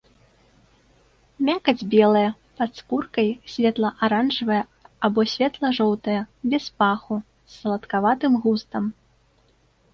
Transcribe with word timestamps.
Мякаць 1.49 1.87
белая, 1.93 2.23
пад 2.61 2.71
скуркай 2.79 3.29
светла-аранжавая 3.57 4.59
або 5.09 5.21
светла-жоўтая, 5.37 6.19
без 6.55 6.63
паху, 6.83 7.15
з 7.53 7.57
саладкаватым 7.61 8.33
густам. 8.47 8.83